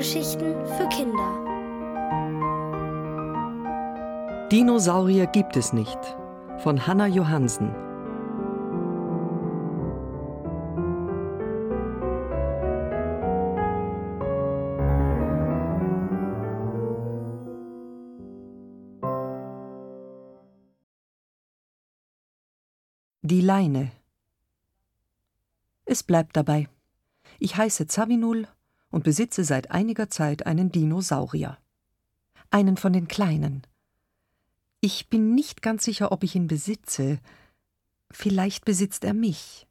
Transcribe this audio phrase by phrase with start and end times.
[0.00, 1.28] Hörgeschichten für Kinder.
[4.50, 5.98] Dinosaurier gibt es nicht
[6.56, 7.74] von Hanna Johansen.
[23.20, 23.92] Die Leine.
[25.84, 26.70] Es bleibt dabei.
[27.38, 28.48] Ich heiße Zavinul
[28.90, 31.58] und besitze seit einiger Zeit einen Dinosaurier.
[32.50, 33.62] Einen von den kleinen.
[34.80, 37.18] Ich bin nicht ganz sicher, ob ich ihn besitze.
[38.10, 39.66] Vielleicht besitzt er mich.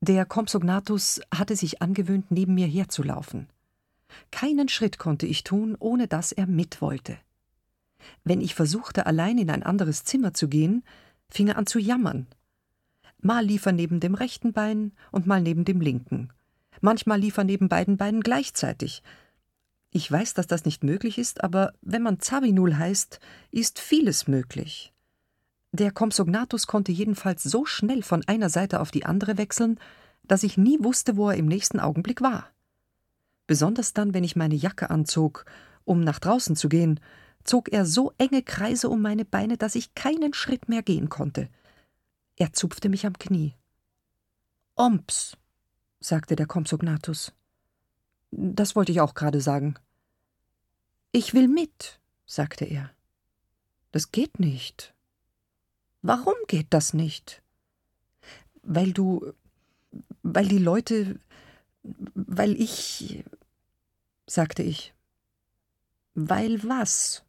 [0.00, 3.48] Der Compsognathus hatte sich angewöhnt, neben mir herzulaufen.
[4.30, 7.18] Keinen Schritt konnte ich tun, ohne dass er mit wollte.
[8.22, 10.84] Wenn ich versuchte, allein in ein anderes Zimmer zu gehen,
[11.30, 12.26] fing er an zu jammern.
[13.20, 16.30] Mal lief er neben dem rechten Bein und mal neben dem linken.
[16.80, 19.02] Manchmal lief er neben beiden Beinen gleichzeitig.
[19.90, 24.92] Ich weiß, dass das nicht möglich ist, aber wenn man Zavinul heißt, ist vieles möglich.
[25.72, 29.78] Der Compsognathus konnte jedenfalls so schnell von einer Seite auf die andere wechseln,
[30.22, 32.48] dass ich nie wusste, wo er im nächsten Augenblick war.
[33.46, 35.44] Besonders dann, wenn ich meine Jacke anzog,
[35.84, 37.00] um nach draußen zu gehen,
[37.44, 41.48] zog er so enge Kreise um meine Beine, dass ich keinen Schritt mehr gehen konnte.
[42.36, 43.54] Er zupfte mich am Knie.
[44.76, 45.36] Omps,
[46.04, 47.32] sagte der Compsognathus.
[48.30, 49.76] Das wollte ich auch gerade sagen.
[51.12, 52.90] Ich will mit, sagte er.
[53.92, 54.92] Das geht nicht.
[56.02, 57.42] Warum geht das nicht?
[58.62, 59.32] Weil du.
[60.22, 61.18] weil die Leute.
[61.82, 63.24] weil ich.
[64.26, 64.92] sagte ich.
[66.14, 67.24] Weil was?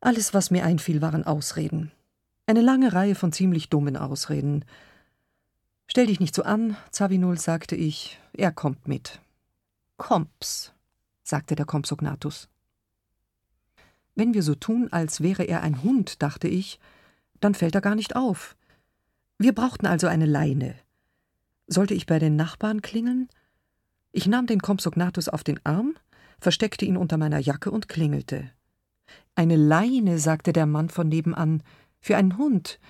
[0.00, 1.92] Alles, was mir einfiel, waren Ausreden.
[2.46, 4.64] Eine lange Reihe von ziemlich dummen Ausreden.
[5.92, 9.20] Stell dich nicht so an, Zavinul, sagte ich, er kommt mit.
[9.98, 10.72] Komps,
[11.22, 12.48] sagte der Compsognathus.
[14.14, 16.80] Wenn wir so tun, als wäre er ein Hund, dachte ich,
[17.40, 18.56] dann fällt er gar nicht auf.
[19.36, 20.76] Wir brauchten also eine Leine.
[21.66, 23.28] Sollte ich bei den Nachbarn klingeln?
[24.12, 25.94] Ich nahm den Compsognathus auf den Arm,
[26.40, 28.50] versteckte ihn unter meiner Jacke und klingelte.
[29.34, 31.62] Eine Leine, sagte der Mann von nebenan,
[32.00, 32.80] für einen Hund.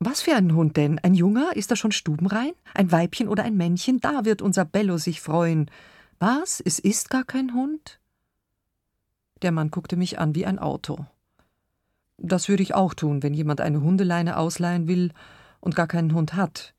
[0.00, 0.98] Was für einen Hund denn?
[0.98, 1.56] Ein Junger?
[1.56, 2.52] Ist er schon stubenrein?
[2.74, 4.00] Ein Weibchen oder ein Männchen?
[4.00, 5.70] Da wird unser Bello sich freuen.
[6.18, 6.60] Was?
[6.60, 8.00] Es ist gar kein Hund?
[9.42, 11.06] Der Mann guckte mich an wie ein Auto.
[12.18, 15.12] Das würde ich auch tun, wenn jemand eine Hundeleine ausleihen will
[15.60, 16.74] und gar keinen Hund hat.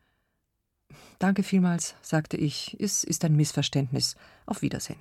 [1.20, 2.76] Danke vielmals, sagte ich.
[2.80, 4.16] Es ist ein Missverständnis.
[4.46, 5.00] Auf Wiedersehen.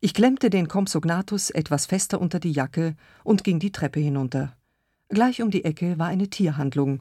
[0.00, 2.94] Ich klemmte den Compsognathus etwas fester unter die Jacke
[3.24, 4.56] und ging die Treppe hinunter.
[5.08, 7.00] Gleich um die Ecke war eine Tierhandlung.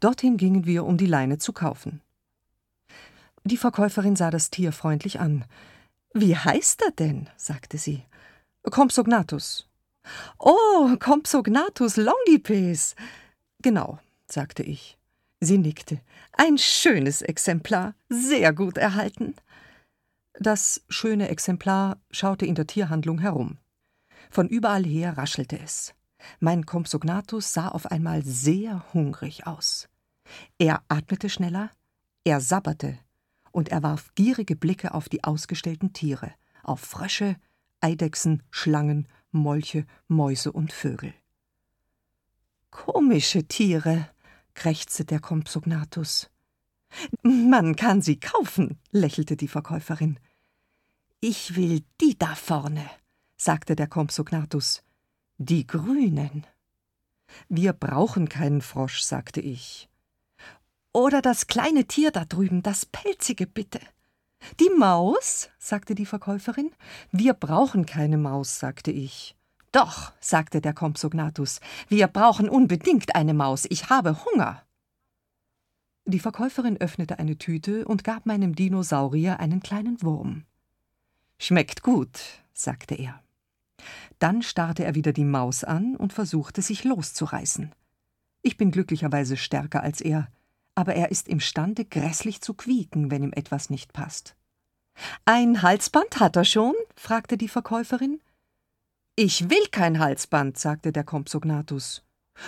[0.00, 2.00] Dorthin gingen wir, um die Leine zu kaufen.
[3.44, 5.44] Die Verkäuferin sah das Tier freundlich an.
[6.14, 7.28] Wie heißt er denn?
[7.36, 8.04] sagte sie.
[8.62, 9.68] Compsognathus.
[10.38, 12.94] Oh, Compsognathus longipes.
[13.60, 14.96] Genau, sagte ich.
[15.40, 16.00] Sie nickte.
[16.32, 19.34] Ein schönes Exemplar, sehr gut erhalten.
[20.34, 23.58] Das schöne Exemplar schaute in der Tierhandlung herum.
[24.30, 25.94] Von überall her raschelte es.
[26.40, 29.88] Mein Compsognathus sah auf einmal sehr hungrig aus.
[30.58, 31.70] Er atmete schneller,
[32.24, 32.98] er sabberte,
[33.50, 36.32] und er warf gierige Blicke auf die ausgestellten Tiere,
[36.62, 37.36] auf Frösche,
[37.80, 41.14] Eidechsen, Schlangen, Molche, Mäuse und Vögel.
[42.70, 44.08] Komische Tiere,
[44.54, 46.30] krächzte der Compsognathus.
[47.22, 50.18] Man kann sie kaufen, lächelte die Verkäuferin.
[51.20, 52.88] Ich will die da vorne,
[53.36, 54.82] sagte der Compsognathus.
[55.44, 56.46] Die Grünen.
[57.48, 59.88] Wir brauchen keinen Frosch, sagte ich.
[60.92, 63.80] Oder das kleine Tier da drüben, das pelzige bitte.
[64.60, 66.70] Die Maus, sagte die Verkäuferin.
[67.10, 69.34] Wir brauchen keine Maus, sagte ich.
[69.72, 71.58] Doch, sagte der Compsognathus,
[71.88, 73.66] wir brauchen unbedingt eine Maus.
[73.68, 74.62] Ich habe Hunger.
[76.04, 80.44] Die Verkäuferin öffnete eine Tüte und gab meinem Dinosaurier einen kleinen Wurm.
[81.36, 82.20] Schmeckt gut,
[82.52, 83.20] sagte er.
[84.18, 87.74] Dann starrte er wieder die Maus an und versuchte, sich loszureißen.
[88.42, 90.28] Ich bin glücklicherweise stärker als er,
[90.74, 94.36] aber er ist imstande, grässlich zu quieken, wenn ihm etwas nicht passt.
[95.24, 96.74] Ein Halsband hat er schon?
[96.96, 98.20] fragte die Verkäuferin.
[99.16, 102.02] Ich will kein Halsband, sagte der Compsognathus.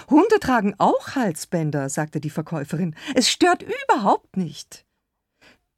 [0.09, 2.97] Hunde tragen auch Halsbänder, sagte die Verkäuferin.
[3.15, 4.87] Es stört überhaupt nicht.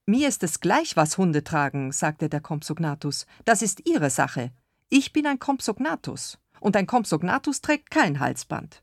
[0.07, 3.27] Mir ist es gleich, was Hunde tragen, sagte der Compsognathus.
[3.45, 4.53] Das ist ihre Sache.
[4.89, 8.83] Ich bin ein Compsognathus, und ein Compsognathus trägt kein Halsband.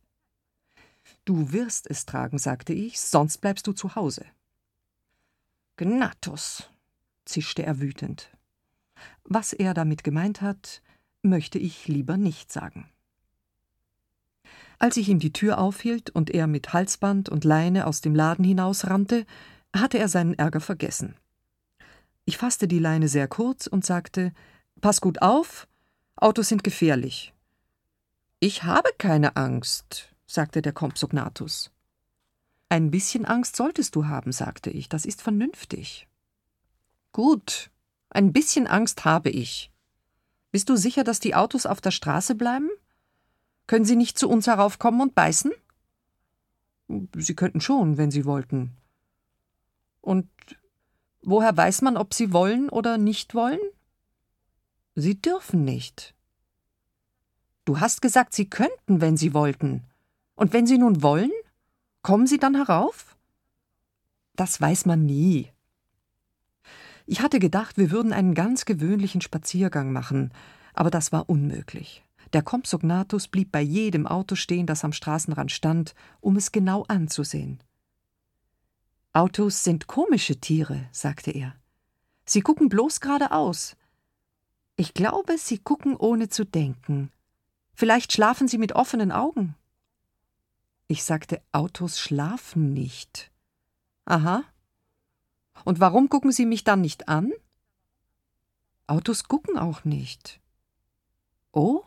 [1.25, 4.25] Du wirst es tragen, sagte ich, sonst bleibst du zu Hause.
[5.77, 6.69] Compsognathus,
[7.25, 8.29] zischte er wütend.
[9.23, 10.81] Was er damit gemeint hat,
[11.21, 12.89] möchte ich lieber nicht sagen.
[14.79, 18.43] Als ich ihm die Tür aufhielt und er mit Halsband und Leine aus dem Laden
[18.43, 19.25] hinausrannte,
[19.75, 21.15] hatte er seinen Ärger vergessen.
[22.25, 24.33] Ich fasste die Leine sehr kurz und sagte:
[24.81, 25.67] Pass gut auf,
[26.15, 27.33] Autos sind gefährlich.
[28.39, 31.71] Ich habe keine Angst, sagte der Compsognathus.
[32.69, 36.07] Ein bisschen Angst solltest du haben, sagte ich, das ist vernünftig.
[37.11, 37.69] Gut,
[38.09, 39.71] ein bisschen Angst habe ich.
[40.51, 42.69] Bist du sicher, dass die Autos auf der Straße bleiben?
[43.67, 45.51] Können sie nicht zu uns heraufkommen und beißen?
[47.15, 48.75] Sie könnten schon, wenn sie wollten.
[50.01, 50.29] Und
[51.21, 53.59] woher weiß man, ob sie wollen oder nicht wollen?
[54.95, 56.13] Sie dürfen nicht.
[57.65, 59.83] Du hast gesagt, sie könnten, wenn sie wollten.
[60.35, 61.31] Und wenn sie nun wollen,
[62.01, 63.15] kommen sie dann herauf?
[64.35, 65.49] Das weiß man nie.
[67.05, 70.31] Ich hatte gedacht, wir würden einen ganz gewöhnlichen Spaziergang machen,
[70.73, 72.03] aber das war unmöglich.
[72.33, 77.61] Der Compsognathus blieb bei jedem Auto stehen, das am Straßenrand stand, um es genau anzusehen.
[79.11, 81.55] Autos sind komische Tiere, sagte er.
[82.25, 83.75] Sie gucken bloß geradeaus.
[84.75, 87.11] Ich glaube, sie gucken ohne zu denken.
[87.73, 89.55] Vielleicht schlafen sie mit offenen Augen.
[90.87, 93.31] Ich sagte, Autos schlafen nicht.
[94.05, 94.43] Aha.
[95.65, 97.31] Und warum gucken Sie mich dann nicht an?
[98.87, 100.41] Autos gucken auch nicht.
[101.51, 101.83] Oh?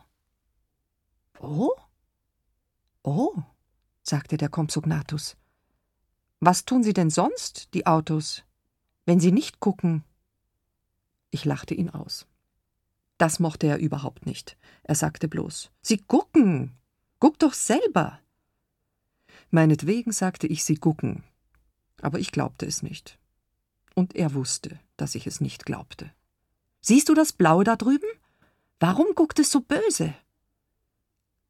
[1.38, 1.72] Oh?
[3.02, 3.34] Oh,
[4.02, 5.36] sagte der Compsognathus.
[6.40, 8.44] Was tun sie denn sonst, die Autos,
[9.04, 10.04] wenn sie nicht gucken?
[11.30, 12.26] Ich lachte ihn aus.
[13.18, 14.56] Das mochte er überhaupt nicht.
[14.82, 16.76] Er sagte bloß: Sie gucken.
[17.18, 18.20] Guck doch selber.
[19.50, 21.24] Meinetwegen sagte ich, sie gucken.
[22.02, 23.18] Aber ich glaubte es nicht.
[23.94, 26.12] Und er wusste, dass ich es nicht glaubte.
[26.80, 28.08] Siehst du das Blaue da drüben?
[28.78, 30.14] Warum guckt es so böse?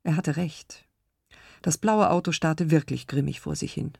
[0.04, 0.86] Er hatte recht.
[1.62, 3.92] Das blaue Auto starrte wirklich grimmig vor sich hin.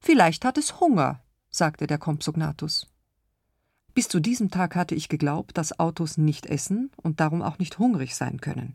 [0.00, 2.86] Vielleicht hat es Hunger, sagte der Compsognathus.
[4.00, 7.78] Bis zu diesem Tag hatte ich geglaubt, dass Autos nicht essen und darum auch nicht
[7.78, 8.74] hungrig sein können.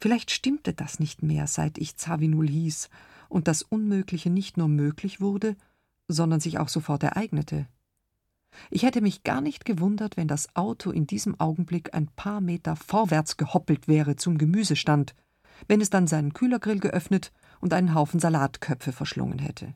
[0.00, 2.88] Vielleicht stimmte das nicht mehr, seit ich Zavinul hieß
[3.28, 5.56] und das Unmögliche nicht nur möglich wurde,
[6.08, 7.66] sondern sich auch sofort ereignete.
[8.70, 12.76] Ich hätte mich gar nicht gewundert, wenn das Auto in diesem Augenblick ein paar Meter
[12.76, 15.14] vorwärts gehoppelt wäre zum Gemüsestand,
[15.68, 19.74] wenn es dann seinen Kühlergrill geöffnet und einen Haufen Salatköpfe verschlungen hätte.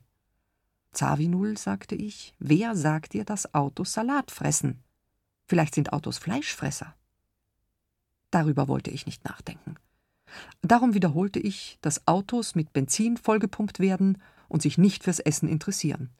[0.95, 4.83] Zavinul, sagte ich, wer sagt dir, dass Autos Salat fressen?
[5.47, 6.95] Vielleicht sind Autos Fleischfresser.
[8.31, 9.77] Darüber wollte ich nicht nachdenken.
[10.63, 16.11] Darum wiederholte ich, dass Autos mit Benzin vollgepumpt werden und sich nicht fürs Essen interessieren.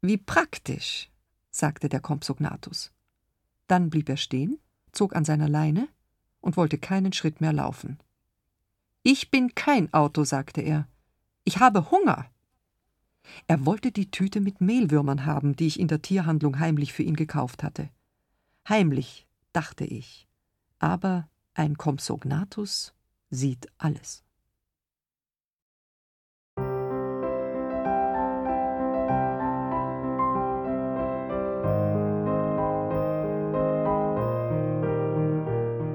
[0.00, 1.10] Wie praktisch,
[1.50, 2.90] sagte der Compsognathus.
[3.68, 4.58] Dann blieb er stehen,
[4.90, 5.88] zog an seiner Leine
[6.40, 7.98] und wollte keinen Schritt mehr laufen.
[9.04, 10.88] Ich bin kein Auto, sagte er.
[11.44, 12.26] Ich habe Hunger.
[13.46, 17.16] Er wollte die Tüte mit Mehlwürmern haben, die ich in der Tierhandlung heimlich für ihn
[17.16, 17.90] gekauft hatte.
[18.68, 20.28] Heimlich, dachte ich.
[20.78, 22.94] Aber ein Compsognathus
[23.30, 24.24] sieht alles.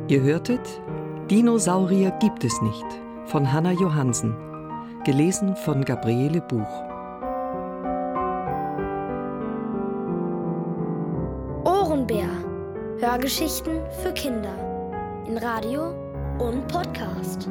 [0.09, 0.81] Ihr hörtet
[1.29, 2.85] Dinosaurier gibt es nicht
[3.25, 4.33] von Hanna Johansen,
[5.03, 6.96] gelesen von Gabriele Buch.
[12.07, 12.29] Ohrenbär.
[12.99, 14.55] Hörgeschichten für Kinder
[15.27, 15.93] in Radio
[16.39, 17.49] und Podcast.